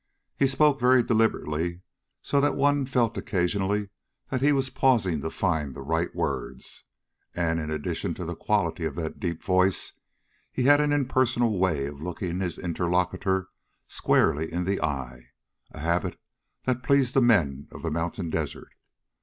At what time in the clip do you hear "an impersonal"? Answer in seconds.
10.81-11.59